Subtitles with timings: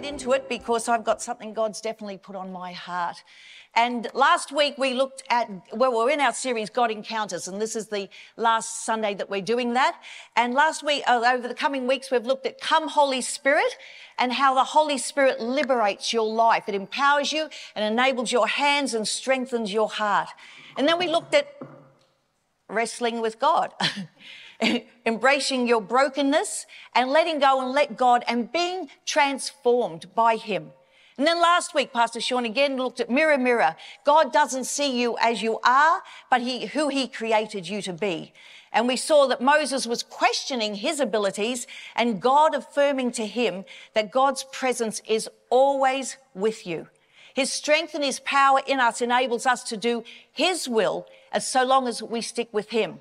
[0.00, 3.24] get into it because I've got something God's definitely put on my heart.
[3.74, 7.74] And last week we looked at, well, we're in our series, God Encounters, and this
[7.74, 9.98] is the last Sunday that we're doing that.
[10.34, 13.74] And last week, uh, over the coming weeks, we've looked at Come Holy Spirit
[14.18, 16.64] and how the Holy Spirit liberates your life.
[16.68, 20.28] It empowers you and enables your hands and strengthens your heart.
[20.76, 21.56] And then we looked at
[22.68, 23.72] wrestling with God.
[25.06, 30.72] embracing your brokenness and letting go and let God and being transformed by Him.
[31.18, 33.74] And then last week, Pastor Sean again looked at mirror, mirror.
[34.04, 38.34] God doesn't see you as you are, but he, who he created you to be.
[38.70, 44.10] And we saw that Moses was questioning his abilities and God affirming to him that
[44.10, 46.88] God's presence is always with you.
[47.32, 51.64] His strength and his power in us enables us to do his will as so
[51.64, 53.00] long as we stick with him.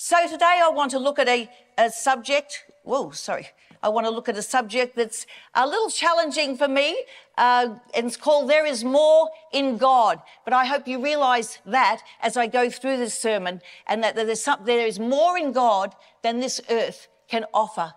[0.00, 2.66] So today I want to look at a, a subject.
[2.84, 3.48] Whoa, sorry.
[3.82, 7.04] I want to look at a subject that's a little challenging for me.
[7.36, 10.22] Uh, and it's called There is More in God.
[10.44, 14.28] But I hope you realize that as I go through this sermon and that there
[14.28, 17.92] is, some, there is more in God than this earth can offer.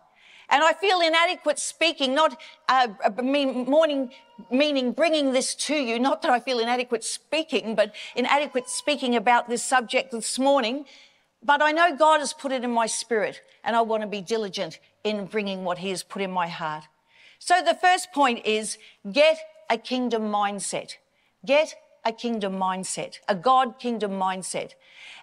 [0.49, 2.35] And I feel inadequate speaking, not
[2.67, 2.87] uh,
[3.21, 4.09] mean, morning,
[4.49, 9.49] meaning bringing this to you, not that I feel inadequate speaking, but inadequate speaking about
[9.49, 10.85] this subject this morning
[11.43, 14.21] but I know God has put it in my spirit, and I want to be
[14.21, 16.83] diligent in bringing what He has put in my heart.
[17.39, 18.77] So the first point is
[19.11, 19.37] get
[19.69, 20.95] a kingdom mindset.
[21.45, 21.75] Get
[22.05, 24.73] a kingdom mindset, a God kingdom mindset.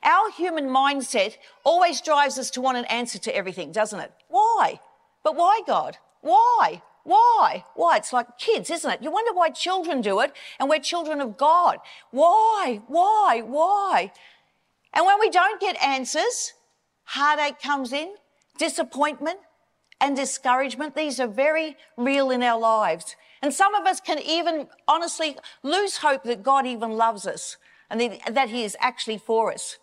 [0.03, 4.13] Our human mindset always drives us to want an answer to everything, doesn't it?
[4.29, 4.81] Why?
[5.23, 5.99] But why, God?
[6.21, 6.83] Why?
[7.05, 7.65] Why?
[7.75, 7.97] Why?
[7.97, 9.03] It's like kids, isn't it?
[9.03, 11.79] You wonder why children do it, and we're children of God.
[12.11, 12.83] Why?
[12.87, 13.43] Why?
[13.45, 14.13] Why?
[14.93, 16.55] And when we don't get answers,
[17.05, 18.15] heartache comes in,
[18.59, 19.39] disappointment
[20.01, 20.95] and discouragement.
[20.95, 23.17] These are very real in our lives.
[23.43, 27.57] And some of us can even honestly lose hope that God even loves us
[27.91, 29.79] and that He is actually for us.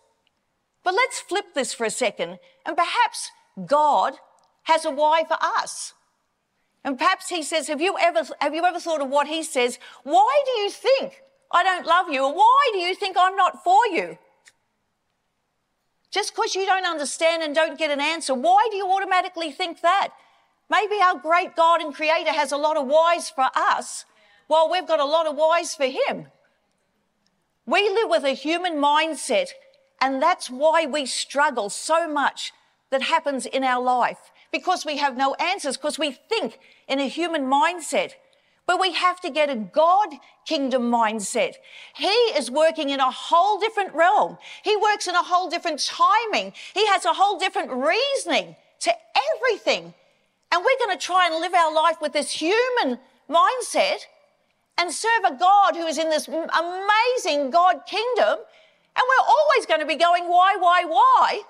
[0.84, 3.30] But let's flip this for a second and perhaps
[3.64, 4.14] God
[4.64, 5.94] has a why for us.
[6.84, 9.80] And perhaps he says, have you ever, have you ever thought of what he says?
[10.04, 12.22] Why do you think I don't love you?
[12.22, 14.18] Or why do you think I'm not for you?
[16.10, 19.80] Just because you don't understand and don't get an answer, why do you automatically think
[19.82, 20.10] that?
[20.70, 24.04] Maybe our great God and Creator has a lot of whys for us,
[24.46, 26.26] while we've got a lot of whys for Him.
[27.66, 29.48] We live with a human mindset,
[30.00, 32.52] and that's why we struggle so much
[32.90, 36.58] that happens in our life because we have no answers, because we think
[36.88, 38.12] in a human mindset.
[38.66, 40.08] But we have to get a God
[40.44, 41.54] kingdom mindset.
[41.94, 44.38] He is working in a whole different realm.
[44.64, 46.52] He works in a whole different timing.
[46.74, 48.92] He has a whole different reasoning to
[49.34, 49.94] everything.
[50.50, 52.98] And we're going to try and live our life with this human
[53.30, 54.06] mindset
[54.78, 58.38] and serve a God who is in this amazing God kingdom.
[58.96, 61.42] And we're always going to be going, why, why, why?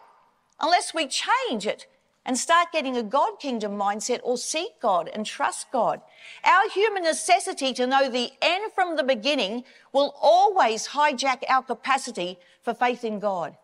[0.60, 1.86] Unless we change it
[2.26, 6.00] and start getting a God kingdom mindset or seek God and trust God.
[6.44, 12.38] Our human necessity to know the end from the beginning will always hijack our capacity
[12.62, 13.56] for faith in God.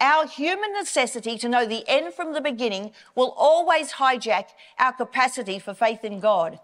[0.00, 4.46] Our human necessity to know the end from the beginning will always hijack
[4.78, 6.60] our capacity for faith in God.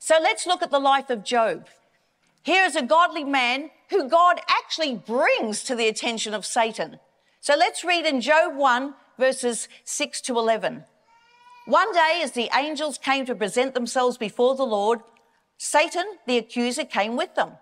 [0.00, 1.68] So let's look at the life of Job.
[2.42, 6.98] Here is a godly man who God actually brings to the attention of Satan.
[7.40, 10.84] So let's read in Job 1 verses 6 to 11.
[11.66, 15.00] One day, as the angels came to present themselves before the Lord,
[15.58, 17.52] Satan, the accuser, came with them.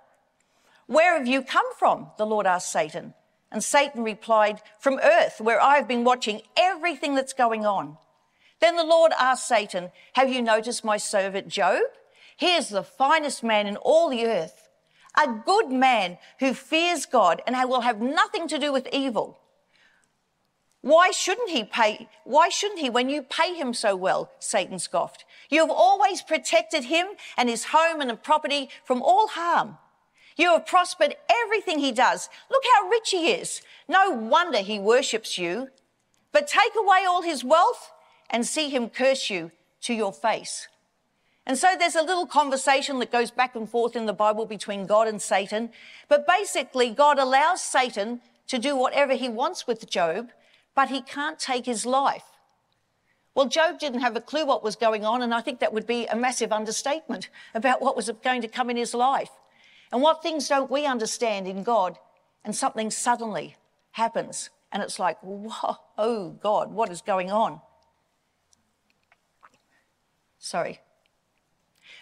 [0.86, 2.08] Where have you come from?
[2.16, 3.14] The Lord asked Satan.
[3.52, 7.98] And Satan replied, From earth, where I have been watching everything that's going on.
[8.60, 11.82] Then the Lord asked Satan, Have you noticed my servant Job?
[12.36, 14.68] He is the finest man in all the earth,
[15.14, 19.39] a good man who fears God and will have nothing to do with evil.
[20.82, 22.08] Why shouldn't he pay?
[22.24, 24.30] Why shouldn't he when you pay him so well?
[24.38, 25.24] Satan scoffed.
[25.50, 29.76] You have always protected him and his home and property from all harm.
[30.36, 32.30] You have prospered everything he does.
[32.50, 33.60] Look how rich he is.
[33.88, 35.68] No wonder he worships you.
[36.32, 37.92] But take away all his wealth
[38.30, 39.50] and see him curse you
[39.82, 40.68] to your face.
[41.46, 44.86] And so there's a little conversation that goes back and forth in the Bible between
[44.86, 45.70] God and Satan.
[46.08, 50.30] But basically, God allows Satan to do whatever he wants with Job
[50.74, 52.24] but he can't take his life.
[53.34, 55.86] Well, Job didn't have a clue what was going on, and I think that would
[55.86, 59.30] be a massive understatement about what was going to come in his life.
[59.92, 61.98] And what things don't we understand in God?
[62.44, 63.56] And something suddenly
[63.92, 67.60] happens, and it's like, whoa, oh God, what is going on?
[70.38, 70.80] Sorry.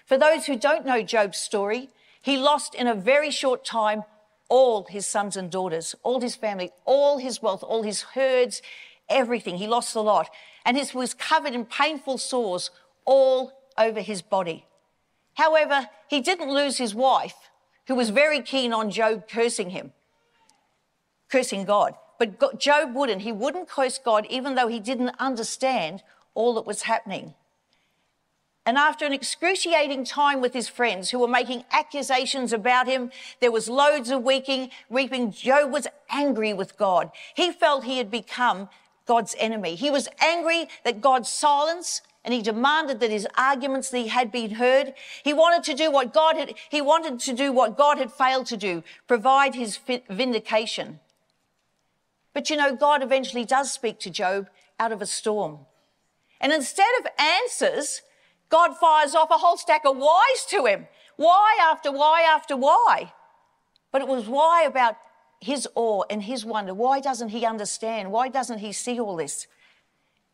[0.07, 4.05] For those who don't know Job's story, he lost in a very short time
[4.49, 8.63] all his sons and daughters, all his family, all his wealth, all his herds,
[9.09, 9.57] everything.
[9.57, 10.29] He lost a lot.
[10.65, 12.71] And he was covered in painful sores
[13.05, 14.67] all over his body.
[15.35, 17.51] However, he didn't lose his wife,
[17.87, 19.93] who was very keen on Job cursing him,
[21.31, 21.95] cursing God.
[22.19, 23.23] But Job wouldn't.
[23.23, 26.03] He wouldn't curse God, even though he didn't understand
[26.35, 27.35] all that was happening.
[28.69, 33.11] And after an excruciating time with his friends who were making accusations about him,
[33.41, 35.33] there was loads of weeping, weeping.
[35.33, 37.11] Job was angry with God.
[37.35, 38.69] He felt he had become
[39.07, 39.75] God's enemy.
[39.75, 44.31] He was angry that God's silence and he demanded that his arguments that he had
[44.31, 44.93] been heard.
[45.25, 48.45] He wanted to do what God had, he wanted to do what God had failed
[48.49, 49.79] to do, provide his
[50.11, 51.01] vindication.
[52.35, 55.61] But you know, God eventually does speak to Job out of a storm.
[56.39, 58.03] And instead of answers,
[58.49, 60.87] God fires off a whole stack of whys to him.
[61.17, 63.13] Why after why after why?
[63.93, 64.97] But it was why about
[65.41, 66.75] his awe and his wonder.
[66.75, 68.13] Why doesn't he understand?
[68.13, 69.47] Why doesn't he see all this?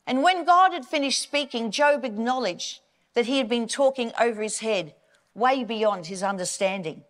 [0.06, 2.80] And when God had finished speaking, Job acknowledged
[3.14, 4.94] that he had been talking over his head,
[5.34, 7.04] way beyond his understanding.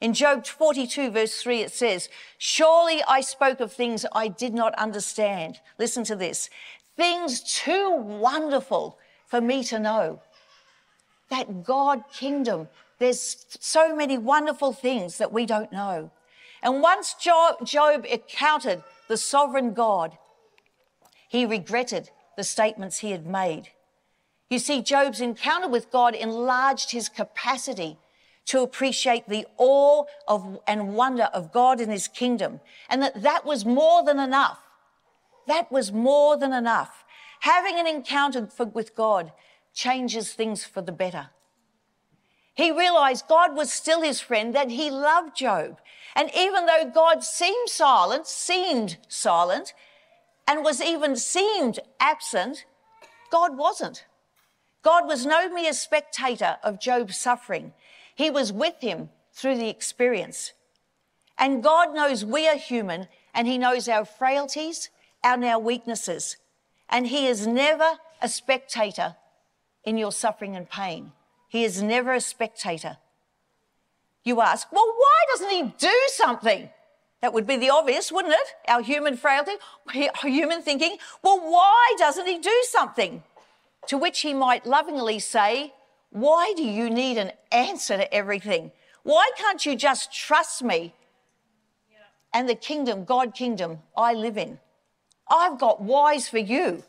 [0.00, 4.74] In Job 42, verse 3, it says, Surely I spoke of things I did not
[4.74, 5.60] understand.
[5.78, 6.50] Listen to this
[6.96, 10.20] things too wonderful for me to know
[11.30, 12.68] that God kingdom.
[12.98, 16.10] There's so many wonderful things that we don't know.
[16.62, 20.16] And once Job, encountered the sovereign God,
[21.28, 23.68] he regretted the statements he had made.
[24.50, 27.98] You see, Job's encounter with God enlarged his capacity
[28.46, 32.60] to appreciate the awe of, and wonder of God and his kingdom,
[32.90, 34.60] and that that was more than enough.
[35.46, 37.04] That was more than enough.
[37.40, 39.32] Having an encounter for, with God
[39.74, 41.28] changes things for the better.
[42.54, 45.78] He realized God was still his friend, that he loved Job.
[46.14, 49.74] And even though God seemed silent, seemed silent,
[50.46, 52.64] and was even seemed absent,
[53.30, 54.06] God wasn't.
[54.82, 57.72] God was no mere spectator of Job's suffering.
[58.14, 60.52] He was with him through the experience.
[61.36, 64.90] And God knows we are human and he knows our frailties
[65.24, 66.36] and our weaknesses.
[66.88, 69.16] And he is never a spectator
[69.84, 71.12] in your suffering and pain.
[71.48, 72.96] He is never a spectator.
[74.24, 76.70] You ask, well, why doesn't he do something?
[77.20, 78.70] That would be the obvious, wouldn't it?
[78.70, 79.52] Our human frailty,
[79.88, 83.22] our human thinking, well, why doesn't he do something?
[83.88, 85.72] To which he might lovingly say,
[86.10, 88.72] why do you need an answer to everything?
[89.02, 90.94] Why can't you just trust me
[92.32, 94.58] and the kingdom, God kingdom I live in?
[95.30, 96.82] I've got whys for you.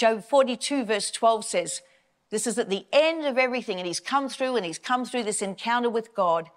[0.00, 1.82] Job 42, verse 12 says,
[2.30, 5.24] This is at the end of everything, and he's come through and he's come through
[5.24, 6.48] this encounter with God.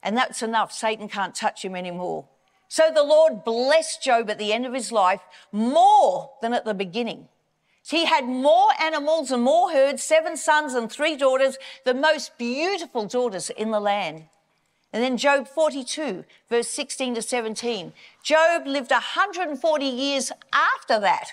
[0.00, 0.70] And that's enough.
[0.70, 2.28] Satan can't touch him anymore.
[2.68, 6.72] So the Lord blessed Job at the end of his life more than at the
[6.72, 7.26] beginning.
[7.84, 13.06] He had more animals and more herds, seven sons and three daughters, the most beautiful
[13.06, 14.26] daughters in the land.
[14.92, 17.92] And then Job 42, verse 16 to 17.
[18.22, 21.32] Job lived 140 years after that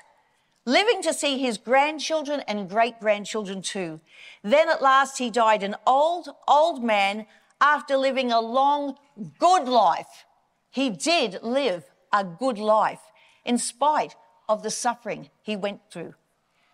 [0.70, 4.00] living to see his grandchildren and great grandchildren too.
[4.44, 7.26] Then at last he died an old, old man
[7.60, 8.96] after living a long,
[9.40, 10.26] good life.
[10.70, 13.02] He did live a good life
[13.44, 14.16] in spite
[14.48, 16.14] of the suffering he went through.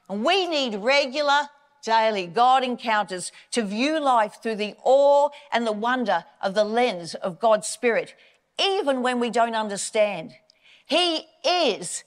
[0.09, 1.49] And we need regular,
[1.81, 7.15] daily God encounters to view life through the awe and the wonder of the lens
[7.15, 8.13] of God's Spirit,
[8.59, 10.33] even when we don't understand.
[10.85, 12.03] He is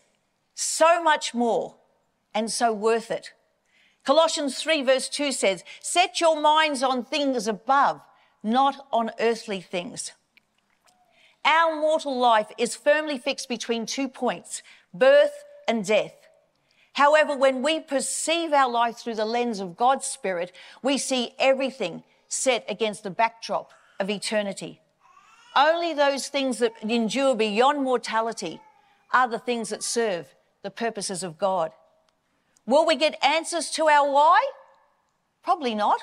[0.55, 1.78] so much more
[2.39, 3.33] and so worth it.
[4.05, 8.01] Colossians 3 verse 2 says, set your minds on things above,
[8.45, 10.13] not on earthly things.
[11.45, 14.63] Our mortal life is firmly fixed between two points,
[14.95, 16.15] birth and death.
[16.93, 22.05] However, when we perceive our life through the lens of God's Spirit, we see everything
[22.29, 24.81] set against the backdrop of eternity.
[25.57, 28.61] Only those things that endure beyond mortality
[29.13, 31.73] are the things that serve the purposes of God.
[32.69, 34.47] Will we get answers to our why?
[35.43, 36.03] Probably not.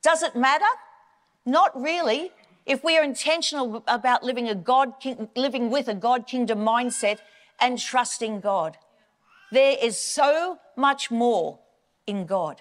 [0.00, 0.72] Does it matter?
[1.44, 2.30] Not really.
[2.64, 4.92] If we are intentional about living a God,
[5.34, 7.18] living with a God kingdom mindset
[7.60, 8.78] and trusting God,
[9.50, 11.58] there is so much more
[12.06, 12.60] in God.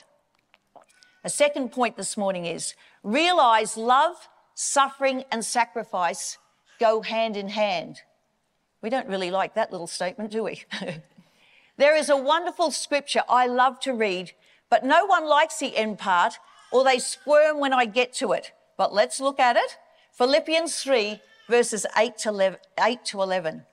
[1.23, 2.73] A second point this morning is
[3.03, 6.39] realize love, suffering, and sacrifice
[6.79, 8.01] go hand in hand.
[8.81, 10.63] We don't really like that little statement, do we?
[11.81, 14.33] There is a wonderful scripture I love to read,
[14.69, 16.35] but no one likes the end part.
[16.71, 18.53] or they squirm when I get to it.
[18.77, 19.77] But let's look at it.
[20.13, 21.19] Philippians 3,
[21.49, 22.59] verses 8 to 11.
[22.79, 23.63] 8 to 11.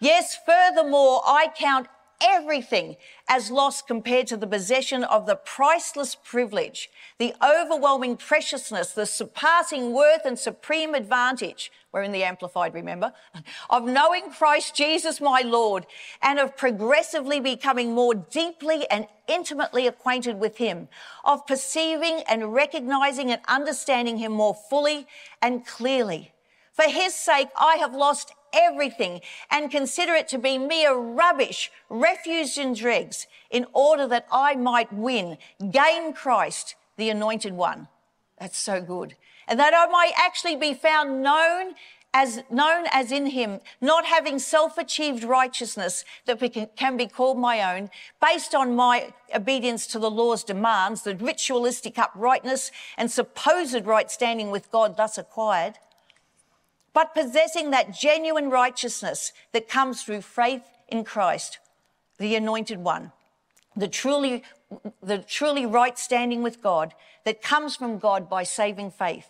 [0.00, 1.88] Yes, furthermore, I count
[2.22, 2.96] everything
[3.28, 9.92] as loss compared to the possession of the priceless privilege, the overwhelming preciousness, the surpassing
[9.92, 11.70] worth and supreme advantage.
[11.92, 13.12] We're in the Amplified, remember?
[13.70, 15.86] Of knowing Christ Jesus my Lord
[16.20, 20.88] and of progressively becoming more deeply and intimately acquainted with Him,
[21.24, 25.06] of perceiving and recognizing and understanding Him more fully
[25.40, 26.32] and clearly.
[26.76, 32.58] For His sake, I have lost everything and consider it to be mere rubbish, refuse
[32.58, 35.38] and dregs, in order that I might win,
[35.70, 37.88] gain Christ, the anointed one.
[38.38, 39.16] That's so good.
[39.48, 41.74] And that I might actually be found known
[42.12, 46.40] as known as in him, not having self-achieved righteousness that
[46.76, 47.90] can be called my own,
[48.22, 54.50] based on my obedience to the law's demands, the ritualistic uprightness and supposed right standing
[54.50, 55.74] with God thus acquired,
[56.96, 61.58] but possessing that genuine righteousness that comes through faith in Christ,
[62.16, 63.12] the anointed one,
[63.76, 64.42] the truly,
[65.02, 69.28] the truly right standing with God that comes from God by saving faith.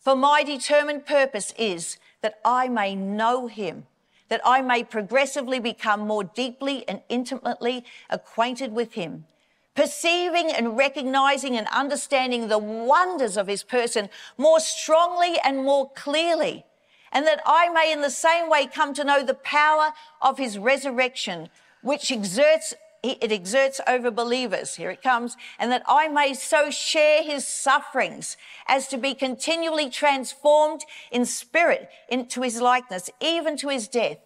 [0.00, 3.86] For my determined purpose is that I may know him,
[4.28, 9.26] that I may progressively become more deeply and intimately acquainted with him
[9.74, 16.64] perceiving and recognizing and understanding the wonders of his person more strongly and more clearly,
[17.12, 19.90] and that I may in the same way come to know the power
[20.20, 21.48] of his resurrection,
[21.82, 24.76] which exerts it exerts over believers.
[24.76, 25.36] Here it comes.
[25.58, 31.90] And that I may so share his sufferings as to be continually transformed in spirit
[32.08, 34.16] into his likeness, even to his death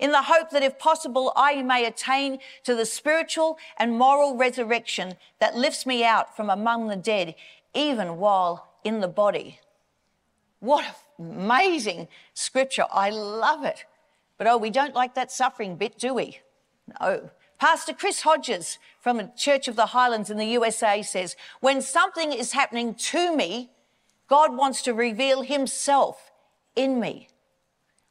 [0.00, 5.14] in the hope that if possible, I may attain to the spiritual and moral resurrection
[5.38, 7.36] that lifts me out from among the dead,
[7.74, 9.60] even while in the body.
[10.58, 10.84] What
[11.20, 12.86] amazing scripture.
[12.90, 13.84] I love it.
[14.38, 16.40] But oh, we don't like that suffering bit, do we?
[17.00, 17.30] No.
[17.58, 22.32] Pastor Chris Hodges from the Church of the Highlands in the USA says, when something
[22.32, 23.70] is happening to me,
[24.28, 26.30] God wants to reveal himself
[26.74, 27.28] in me.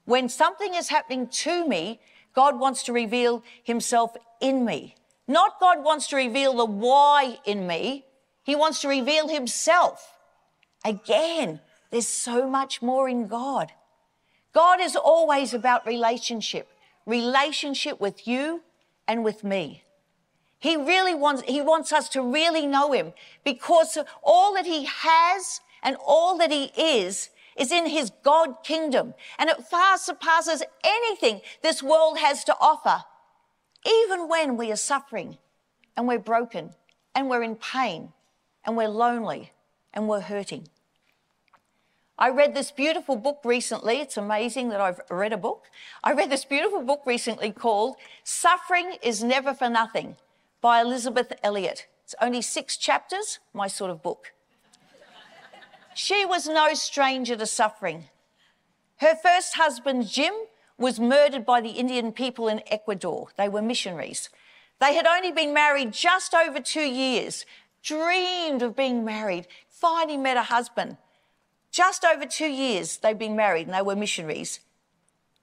[0.10, 2.00] When something is happening to me,
[2.34, 4.96] God wants to reveal himself in me.
[5.28, 8.06] Not God wants to reveal the why in me.
[8.42, 10.18] He wants to reveal himself.
[10.84, 11.60] Again,
[11.92, 13.72] there's so much more in God.
[14.52, 16.68] God is always about relationship,
[17.06, 18.64] relationship with you
[19.08, 19.84] and with me.
[20.58, 23.14] He really wants, he wants us to really know him
[23.44, 29.14] because all that he has and all that he is is in his God kingdom
[29.38, 33.04] and it far surpasses anything this world has to offer.
[33.86, 35.38] Even when we are suffering
[35.96, 36.72] and we're broken
[37.16, 38.14] and we're in pain
[38.66, 39.52] and we're lonely
[39.94, 40.68] and we're hurting.
[42.18, 44.02] I read this beautiful book recently.
[44.02, 45.68] It's amazing that I've read a book.
[46.04, 50.18] I read this beautiful book recently called Suffering is Never for Nothing
[50.60, 51.88] by Elisabeth Elliot.
[52.04, 54.34] It's only six chapters, my sort of book.
[56.02, 58.06] She was no stranger to suffering.
[59.02, 60.34] Her first husband, Jim,
[60.78, 63.28] was murdered by the Indian people in Ecuador.
[63.38, 64.30] They were missionaries.
[64.80, 67.46] They had only been married just over two years,
[67.84, 70.96] dreamed of being married, finally met a husband.
[71.70, 74.62] Just over two years they'd been married and they were missionaries.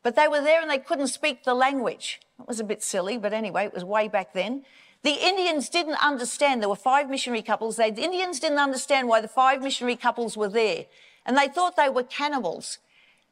[0.02, 2.18] But they were there and they couldn't speak the language.
[2.40, 4.64] It was a bit silly, but anyway, it was way back then.
[5.02, 6.62] The Indians didn't understand.
[6.62, 7.76] There were five missionary couples.
[7.76, 10.86] They, the Indians didn't understand why the five missionary couples were there.
[11.24, 12.78] And they thought they were cannibals.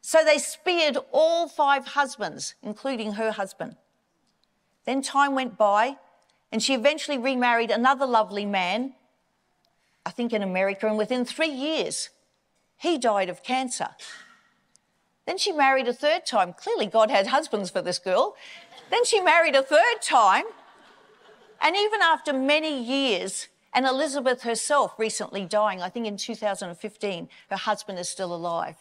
[0.00, 3.76] So they speared all five husbands, including her husband.
[4.84, 5.96] Then time went by,
[6.52, 8.94] and she eventually remarried another lovely man,
[10.04, 12.10] I think in America, and within three years,
[12.76, 13.88] he died of cancer.
[15.26, 16.52] Then she married a third time.
[16.52, 18.36] Clearly, God had husbands for this girl.
[18.90, 20.44] Then she married a third time.
[21.64, 27.56] And even after many years, and Elisabeth herself recently dying, I think in 2015, her
[27.56, 28.76] husband is still alive.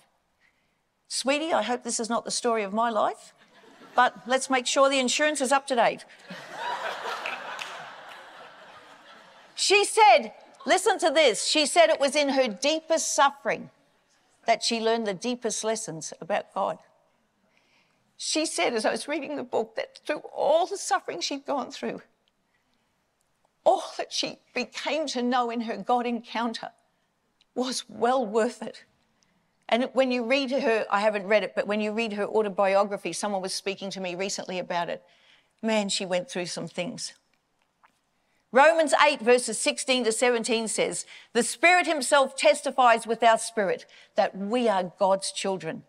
[1.08, 3.34] Sweetie, I hope this is not the story of my life,
[3.96, 6.04] but let's make sure the insurance is up to date.
[9.56, 10.34] she said,
[10.66, 13.70] listen to this, she said it was in her deepest suffering
[14.46, 16.80] that she learned the deepest lessons about God.
[18.18, 21.72] She said, as I was reading the book, that through all the suffering she'd gone
[21.72, 22.02] through,
[23.66, 26.72] all that she became to know in her God encounter
[27.56, 28.84] was well worth it.
[29.70, 33.14] And when you read her, I haven't read it, but when you read her autobiography,
[33.14, 35.04] someone was speaking to me recently about it.
[35.62, 37.14] Man, she went through some things.
[38.52, 44.38] Romans 8, verses 16 to 17 says, The Spirit Himself testifies with our spirit that
[44.38, 45.84] we are God's children.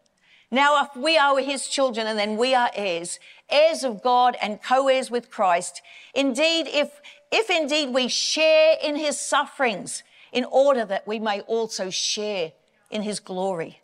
[0.55, 3.19] Now, if we are His children and then we are heirs,
[3.51, 5.83] heirs of God and co-heirs with Christ,
[6.15, 11.91] indeed, if, if indeed we share in His sufferings, in order that we may also
[11.91, 12.53] share
[12.89, 13.81] in His glory.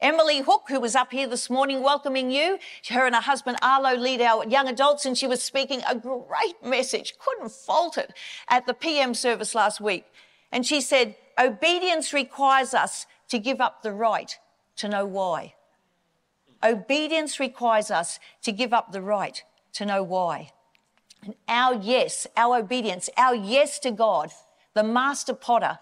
[0.00, 2.58] Emily Hook, who was up here this morning welcoming you,
[2.88, 6.64] her and her husband Arlo lead our young adults, and she was speaking a great
[6.64, 8.14] message, couldn't fault it,
[8.48, 10.06] at the PM service last week.
[10.50, 14.38] And she said, Obedience requires us to give up the right
[14.80, 15.54] to know why.
[16.62, 20.52] Obedience requires us to give up the right to know why.
[21.22, 24.30] And our yes, our obedience, our yes to God,
[24.74, 25.78] the master potter,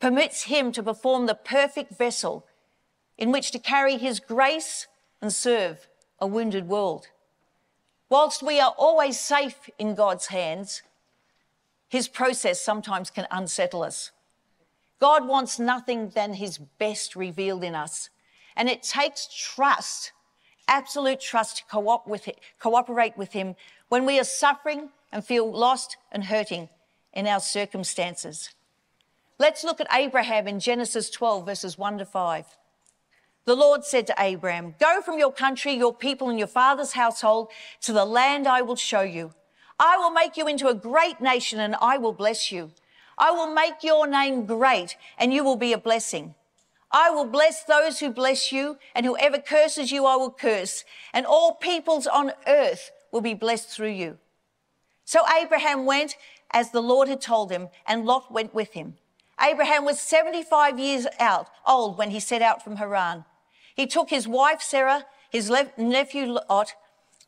[0.00, 2.46] permits him to perform the perfect vessel
[3.16, 4.86] in which to carry his grace
[5.20, 5.88] and serve
[6.20, 7.08] a wounded world.
[8.08, 10.82] Whilst we are always safe in God's hands,
[11.88, 14.12] his process sometimes can unsettle us.
[15.00, 18.10] God wants nothing than his best revealed in us.
[18.56, 20.12] And it takes trust,
[20.66, 23.54] absolute trust to co- with it, cooperate with him
[23.88, 26.68] when we are suffering and feel lost and hurting
[27.12, 28.50] in our circumstances.
[29.38, 32.46] Let's look at Abraham in Genesis 12, verses 1 to 5.
[33.44, 37.48] The Lord said to Abraham, Go from your country, your people, and your father's household
[37.82, 39.32] to the land I will show you.
[39.78, 42.72] I will make you into a great nation and I will bless you.
[43.18, 46.34] I will make your name great and you will be a blessing.
[46.90, 51.26] I will bless those who bless you and whoever curses you I will curse and
[51.26, 54.18] all peoples on earth will be blessed through you.
[55.04, 56.16] So Abraham went
[56.50, 58.94] as the Lord had told him and Lot went with him.
[59.40, 63.24] Abraham was 75 years out, old when he set out from Haran.
[63.74, 66.74] He took his wife Sarah, his nephew Lot,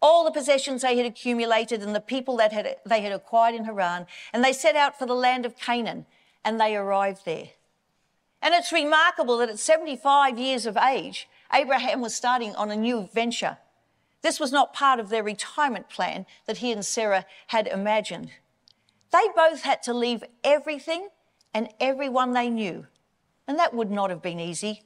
[0.03, 3.65] all the possessions they had accumulated and the people that had, they had acquired in
[3.65, 6.07] Haran, and they set out for the land of Canaan,
[6.45, 7.51] and they arrived there.
[8.43, 13.09] And it's remarkable that at 75 years of age, Abraham was starting on a new
[13.13, 13.59] venture.
[14.23, 18.31] This was not part of their retirement plan that he and Sarah had imagined.
[19.13, 21.09] They both had to leave everything
[21.53, 22.87] and everyone they knew,
[23.47, 24.83] and that would not have been easy.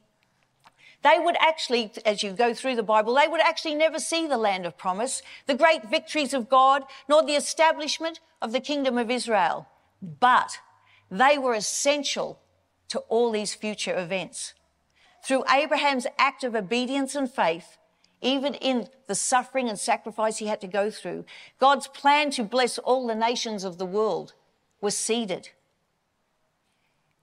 [1.05, 4.39] They would actually, as you go through the Bible, they would actually never see the
[4.39, 9.11] land of promise, the great victories of God, nor the establishment of the kingdom of
[9.11, 9.69] Israel.
[10.01, 10.59] But
[11.11, 12.41] they were essential
[12.89, 14.55] to all these future events.
[15.23, 17.77] Through Abraham's act of obedience and faith,
[18.23, 21.27] even in the suffering and sacrifice he had to go through,
[21.61, 24.33] God's plan to bless all the nations of the world
[24.81, 25.51] was seeded.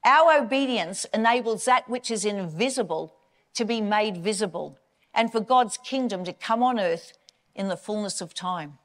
[0.06, 3.16] Our obedience enables that which is invisible
[3.54, 4.78] to be made visible
[5.14, 7.14] and for God's kingdom to come on earth
[7.56, 8.78] in the fullness of time.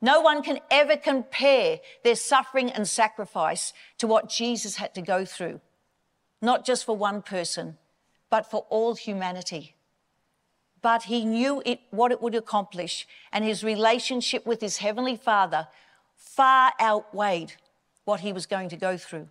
[0.00, 5.24] No one can ever compare their suffering and sacrifice to what Jesus had to go
[5.24, 5.60] through,
[6.40, 7.76] not just for one person,
[8.30, 9.74] but for all humanity.
[10.80, 15.68] But he knew it, what it would accomplish, and his relationship with his heavenly Father
[16.16, 17.54] far outweighed
[18.04, 19.28] what he was going to go through.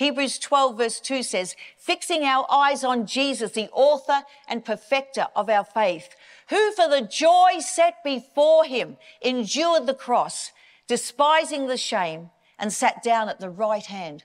[0.00, 5.50] Hebrews 12, verse 2 says, fixing our eyes on Jesus, the author and perfecter of
[5.50, 6.08] our faith,
[6.48, 10.52] who for the joy set before him endured the cross,
[10.86, 14.24] despising the shame, and sat down at the right hand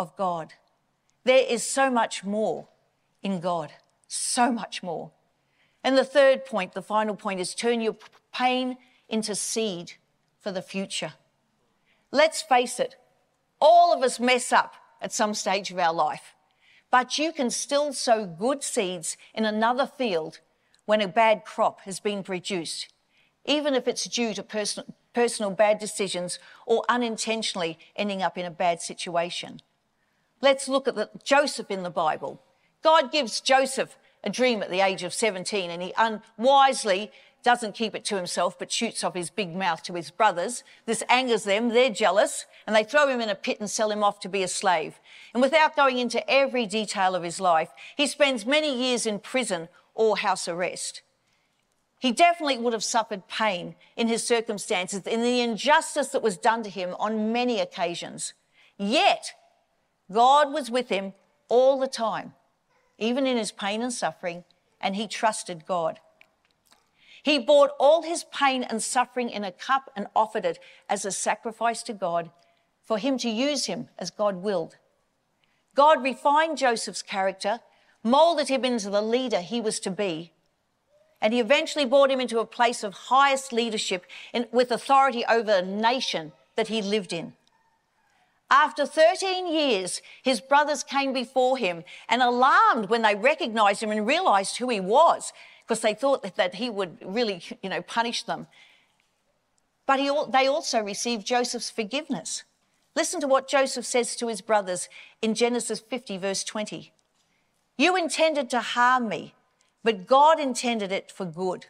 [0.00, 0.54] of God.
[1.22, 2.66] There is so much more
[3.22, 3.70] in God,
[4.08, 5.12] so much more.
[5.84, 7.94] And the third point, the final point, is turn your
[8.32, 9.92] pain into seed
[10.40, 11.12] for the future.
[12.10, 12.96] Let's face it,
[13.60, 16.34] all of us mess up at some stage of our life.
[16.90, 20.40] But you can still sow good seeds in another field
[20.86, 22.92] when a bad crop has been produced,
[23.44, 28.50] even if it's due to personal, personal bad decisions or unintentionally ending up in a
[28.50, 29.60] bad situation.
[30.40, 32.42] Let's look at the, Joseph in the Bible.
[32.82, 37.12] God gives Joseph a dream at the age of 17 and he unwisely
[37.44, 40.64] doesn't keep it to himself, but shoots off his big mouth to his brothers.
[40.86, 41.68] This angers them.
[41.68, 44.42] They're jealous and they throw him in a pit and sell him off to be
[44.42, 44.98] a slave.
[45.32, 49.68] And without going into every detail of his life, he spends many years in prison
[49.94, 51.02] or house arrest.
[52.00, 56.62] He definitely would have suffered pain in his circumstances, in the injustice that was done
[56.62, 58.34] to him on many occasions.
[58.76, 59.32] Yet,
[60.10, 61.12] God was with him
[61.48, 62.34] all the time,
[62.98, 64.44] even in his pain and suffering,
[64.80, 66.00] and he trusted God.
[67.24, 70.58] He brought all his pain and suffering in a cup and offered it
[70.90, 72.30] as a sacrifice to God
[72.82, 74.76] for him to use him as God willed.
[75.74, 77.60] God refined Joseph's character,
[78.02, 80.32] molded him into the leader he was to be.
[81.22, 85.50] And he eventually brought him into a place of highest leadership in, with authority over
[85.50, 87.32] a nation that he lived in.
[88.50, 94.06] After 13 years, his brothers came before him and alarmed when they recognized him and
[94.06, 95.32] realized who he was
[95.66, 98.46] because they thought that, that he would really, you know, punish them.
[99.86, 102.44] But he, they also received Joseph's forgiveness.
[102.94, 104.88] Listen to what Joseph says to his brothers
[105.20, 106.92] in Genesis 50, verse 20.
[107.76, 109.34] You intended to harm me,
[109.82, 111.66] but God intended it for good.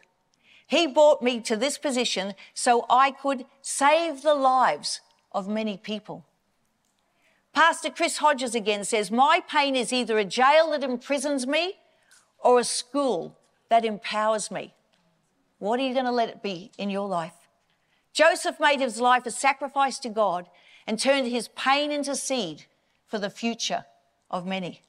[0.67, 6.25] He brought me to this position so I could save the lives of many people.
[7.53, 11.75] Pastor Chris Hodges again says, My pain is either a jail that imprisons me
[12.39, 13.37] or a school
[13.75, 14.73] that empowers me.
[15.59, 17.33] What are you going to let it be in your life?
[18.13, 20.47] Joseph made his life a sacrifice to God
[20.87, 22.67] and turned his pain into seed
[23.05, 23.83] for the future
[24.31, 24.81] of many.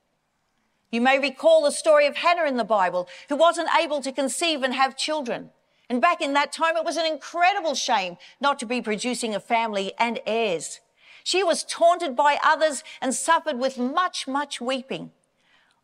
[0.93, 4.63] You may recall the story of Hannah in the Bible, who wasn't able to conceive
[4.63, 5.51] and have children.
[5.91, 9.41] And back in that time, it was an incredible shame not to be producing a
[9.41, 10.79] family and heirs.
[11.25, 15.11] She was taunted by others and suffered with much, much weeping.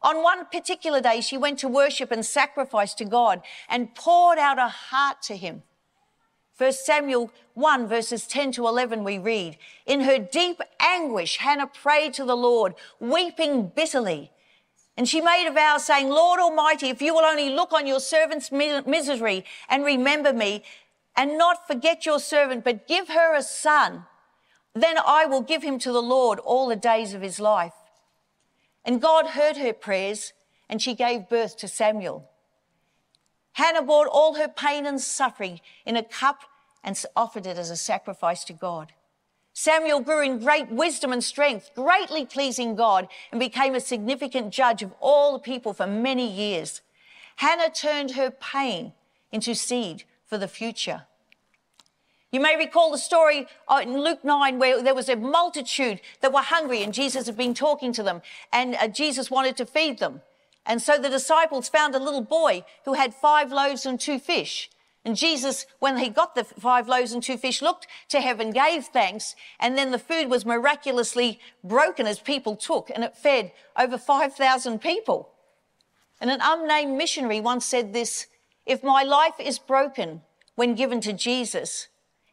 [0.02, 4.58] On one particular day, she went to worship and sacrifice to God and poured out
[4.58, 5.62] her heart to him.
[6.58, 12.14] 1 Samuel 1 verses 10 to 11 we read, In her deep anguish, Hannah prayed
[12.14, 14.30] to the Lord, weeping bitterly.
[14.96, 18.00] And she made a vow saying, Lord Almighty, if you will only look on your
[18.00, 20.64] servant's misery and remember me
[21.16, 24.04] and not forget your servant, but give her a son,
[24.74, 27.72] then I will give him to the Lord all the days of his life.
[28.84, 30.32] And God heard her prayers,
[30.68, 32.28] and she gave birth to Samuel.
[33.52, 36.42] Hannah brought all her pain and suffering in a cup
[36.82, 38.92] and offered it as a sacrifice to God.
[39.54, 44.82] Samuel grew in great wisdom and strength, greatly pleasing God, and became a significant judge
[44.82, 46.80] of all the people for many years.
[47.36, 48.94] Hannah turned her pain
[49.30, 51.02] into seed for the future.
[52.32, 56.32] You may recall the story uh, in Luke 9 where there was a multitude that
[56.32, 59.98] were hungry and Jesus had been talking to them and uh, Jesus wanted to feed
[59.98, 60.22] them.
[60.64, 64.70] And so the disciples found a little boy who had five loaves and two fish.
[65.04, 68.84] And Jesus, when he got the five loaves and two fish, looked to heaven, gave
[68.84, 73.98] thanks, and then the food was miraculously broken as people took, and it fed over
[73.98, 75.30] 5,000 people.
[76.20, 78.28] And an unnamed missionary once said this,
[78.64, 80.22] if my life is broken
[80.54, 81.88] when given to Jesus,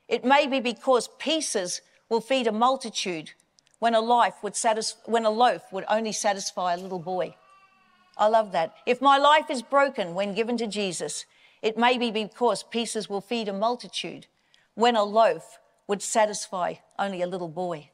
[0.10, 3.32] it may be because pieces will feed a multitude
[3.78, 7.36] when a life would satisfy, when a loaf would only satisfy a little boy.
[8.18, 8.74] I love that.
[8.86, 11.26] If my life is broken when given to Jesus,
[11.62, 14.26] it may be because pieces will feed a multitude
[14.74, 17.92] when a loaf would satisfy only a little boy.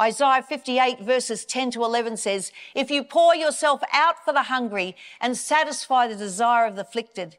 [0.00, 4.94] Isaiah 58 verses 10 to 11 says, If you pour yourself out for the hungry
[5.20, 7.36] and satisfy the desire of the afflicted,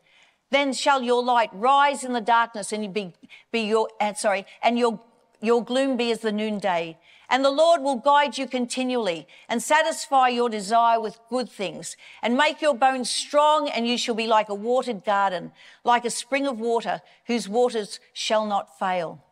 [0.52, 3.14] then shall your light rise in the darkness and be,
[3.52, 5.00] be your, sorry, and your,
[5.42, 6.98] your gloom be as the noonday.
[7.32, 12.36] And the Lord will guide you continually and satisfy your desire with good things and
[12.36, 15.52] make your bones strong and you shall be like a watered garden,
[15.84, 19.24] like a spring of water whose waters shall not fail.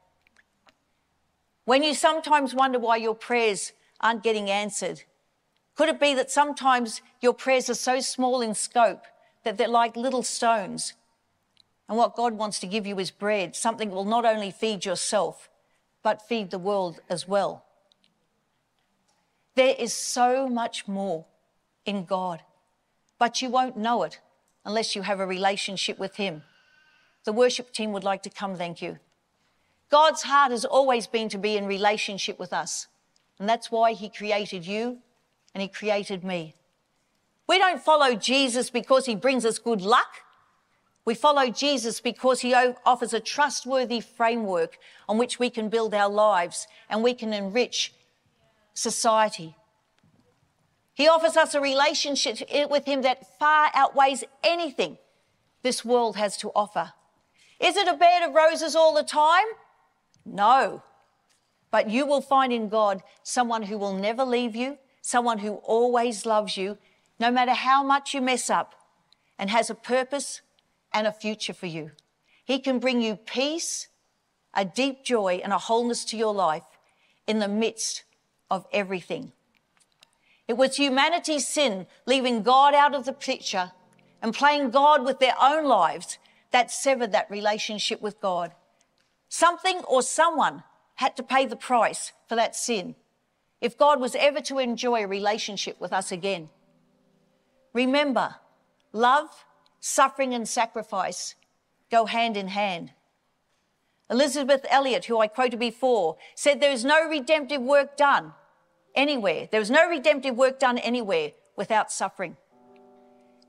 [1.66, 5.02] When you sometimes wonder why your prayers aren't getting answered,
[5.76, 9.06] could it be that sometimes your prayers are so small in scope
[9.44, 10.94] that they're like little stones
[11.88, 14.86] and what God wants to give you is bread, something that will not only feed
[14.86, 15.50] yourself,
[16.04, 17.64] but feed the world as well.
[19.56, 21.26] There is so much more
[21.86, 22.44] in God,
[23.18, 24.20] but you won't know it
[24.66, 26.44] unless you have a relationship with Him.
[27.24, 29.00] The worship team would like to come, thank you.
[29.90, 32.88] God's heart has always been to be in relationship with us,
[33.40, 35.00] and that's why He created you
[35.54, 36.54] and He created me.
[37.48, 40.22] We don't follow Jesus because He brings us good luck.
[41.08, 46.10] We follow Jesus because he offers a trustworthy framework on which we can build our
[46.10, 47.94] lives and we can enrich
[48.74, 49.56] society.
[50.94, 54.98] He offers us a relationship with him that far outweighs anything
[55.64, 56.92] this world has to offer.
[57.58, 59.46] Is it a bed of roses all the time?
[60.26, 60.84] No.
[61.72, 66.26] But you will find in God someone who will never leave you, someone who always
[66.26, 66.78] loves you,
[67.18, 68.76] no matter how much you mess up,
[69.40, 70.42] and has a purpose
[70.98, 71.92] and a future for you.
[72.44, 73.88] He can bring you peace,
[74.56, 76.64] a deep joy, and a wholeness to your life
[77.28, 78.04] in the midst
[78.50, 79.32] of everything.
[80.48, 83.74] It was humanity's sin, leaving God out of the picture
[84.24, 86.18] and playing God with their own lives,
[86.50, 88.54] that severed that relationship with God.
[89.30, 90.64] Something or someone
[90.96, 92.96] had to pay the price for that sin
[93.62, 96.50] if God was ever to enjoy a relationship with us again.
[97.74, 98.36] Remember,
[98.94, 99.30] love
[99.80, 101.36] suffering and sacrifice
[101.92, 102.92] go hand in hand.
[104.10, 108.34] Elisabeth Elliot, who I quoted before, said there is no redemptive work done
[108.96, 109.48] anywhere.
[109.52, 112.38] There is no redemptive work done anywhere without suffering.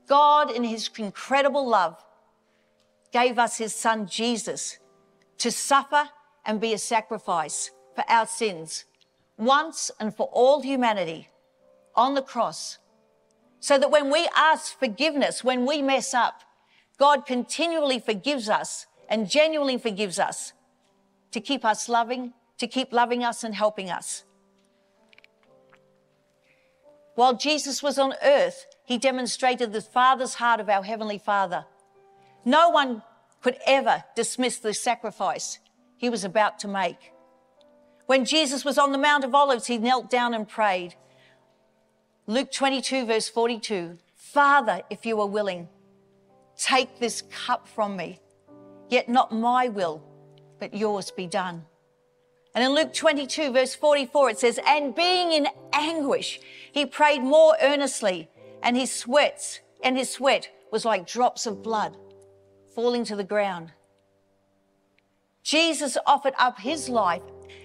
[0.07, 2.03] God, in his incredible love,
[3.11, 4.79] gave us his son Jesus
[5.37, 6.09] to suffer
[6.45, 8.85] and be a sacrifice for our sins
[9.37, 11.29] once and for all humanity
[11.95, 12.77] on the cross.
[13.59, 16.43] So that when we ask forgiveness, when we mess up,
[16.97, 20.53] God continually forgives us and genuinely forgives us
[21.31, 24.23] to keep us loving, to keep loving us and helping us.
[27.15, 31.65] While Jesus was on earth, he demonstrated the Father's heart of our Heavenly Father.
[32.45, 33.03] No one
[33.41, 35.59] could ever dismiss the sacrifice
[35.97, 37.11] he was about to make.
[38.05, 40.95] When Jesus was on the Mount of Olives, he knelt down and prayed.
[42.29, 45.67] Luke 22, verse 42 Father, if you are willing,
[46.55, 48.19] take this cup from me,
[48.87, 50.03] yet not my will,
[50.59, 51.65] but yours be done.
[52.53, 56.39] And in Luke 22, verse 44, it says, And being in anguish,
[56.71, 58.29] he prayed more earnestly,
[58.61, 61.97] and his sweats, and his sweat was like drops of blood
[62.75, 63.71] falling to the ground.
[65.41, 67.23] Jesus offered up his life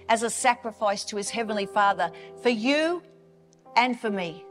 [0.09, 2.09] as a sacrifice to his heavenly Father
[2.41, 3.03] for you
[3.75, 4.43] and for me.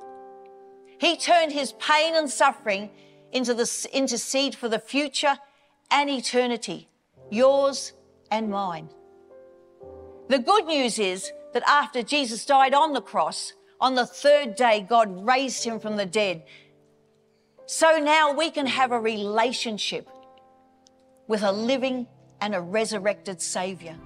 [1.04, 2.88] He turned his pain and suffering
[3.30, 5.36] into the into seed for the future
[5.90, 6.88] and eternity,
[7.30, 7.92] yours
[8.30, 8.88] and mine.
[10.30, 14.80] The good news is that after Jesus died on the cross, on the third day,
[14.80, 16.44] God raised him from the dead.
[17.66, 20.08] So now we can have a relationship
[21.28, 22.06] with a living
[22.40, 23.98] and a resurrected Savior.